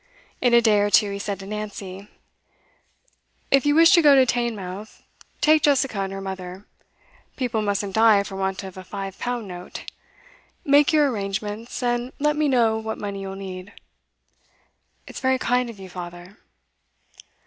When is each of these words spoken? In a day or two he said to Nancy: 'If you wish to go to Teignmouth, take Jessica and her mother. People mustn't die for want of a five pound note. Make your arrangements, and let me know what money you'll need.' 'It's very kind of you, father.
In 0.41 0.55
a 0.55 0.63
day 0.63 0.79
or 0.79 0.89
two 0.89 1.11
he 1.11 1.19
said 1.19 1.37
to 1.41 1.45
Nancy: 1.45 2.07
'If 3.51 3.67
you 3.67 3.75
wish 3.75 3.91
to 3.91 4.01
go 4.01 4.15
to 4.15 4.25
Teignmouth, 4.25 5.03
take 5.41 5.61
Jessica 5.61 5.99
and 5.99 6.11
her 6.11 6.19
mother. 6.19 6.65
People 7.35 7.61
mustn't 7.61 7.93
die 7.93 8.23
for 8.23 8.35
want 8.35 8.63
of 8.63 8.77
a 8.77 8.83
five 8.83 9.19
pound 9.19 9.47
note. 9.47 9.83
Make 10.65 10.91
your 10.91 11.11
arrangements, 11.11 11.83
and 11.83 12.13
let 12.17 12.35
me 12.35 12.47
know 12.47 12.79
what 12.79 12.97
money 12.97 13.21
you'll 13.21 13.35
need.' 13.35 13.73
'It's 15.05 15.19
very 15.19 15.37
kind 15.37 15.69
of 15.69 15.77
you, 15.79 15.87
father. 15.87 16.39